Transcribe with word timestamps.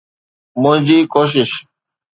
منهنجي 0.61 0.97
ڪوشش 1.13 1.51